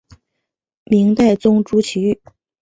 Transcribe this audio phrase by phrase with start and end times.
[0.85, 2.19] 明代宗朱祁钰。